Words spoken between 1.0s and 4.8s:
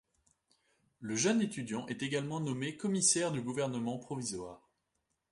jeune étudiant est également nommé commissaire du gouvernement provisoire.